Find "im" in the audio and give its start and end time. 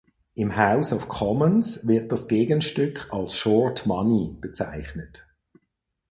0.33-0.57